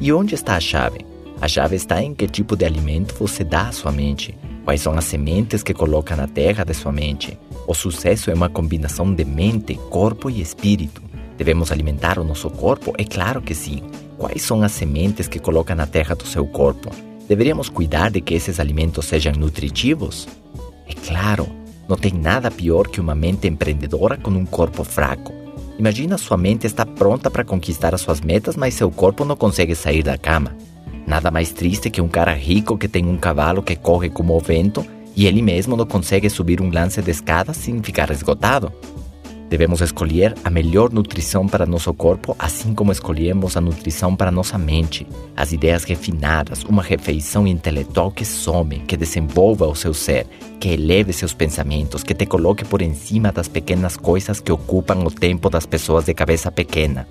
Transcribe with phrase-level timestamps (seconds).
[0.00, 1.04] E onde está a chave?
[1.42, 4.34] A chave está em que tipo de alimento você dá à sua mente,
[4.64, 7.38] quais são as sementes que coloca na terra de sua mente.
[7.66, 11.02] O sucesso é uma combinação de mente, corpo e espírito.
[11.36, 12.94] Devemos alimentar o nosso corpo?
[12.96, 13.82] É claro que sim.
[14.16, 16.90] Quais são as sementes que coloca na terra do seu corpo?
[17.28, 20.26] Deveríamos cuidar de que esses alimentos sejam nutritivos?
[20.88, 21.46] É claro,
[21.86, 25.39] não tem nada pior que uma mente empreendedora com um corpo fraco.
[25.80, 29.74] Imagina sua mente está pronta para conquistar as suas metas, mas seu corpo não consegue
[29.74, 30.54] sair da cama.
[31.06, 34.40] Nada mais triste que um cara rico que tem um cavalo que corre como o
[34.40, 34.84] vento
[35.16, 38.70] e ele mesmo não consegue subir um lance de escada sem ficar esgotado.
[39.50, 44.56] Devemos escolher a melhor nutrição para nosso corpo, assim como escolhemos a nutrição para nossa
[44.56, 45.04] mente.
[45.36, 50.24] As ideias refinadas, uma refeição intelectual que some, que desenvolva o seu ser,
[50.60, 55.10] que eleve seus pensamentos, que te coloque por cima das pequenas coisas que ocupam o
[55.10, 57.08] tempo das pessoas de cabeça pequena.